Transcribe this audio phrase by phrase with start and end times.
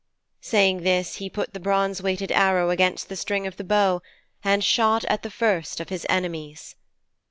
[0.41, 4.01] Saying this, he put the bronze weighted arrow against the string of the bow,
[4.43, 6.75] and shot at the first of his enemies.